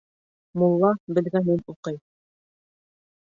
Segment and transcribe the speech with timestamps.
[0.61, 1.99] Мулла белгәнен уҡый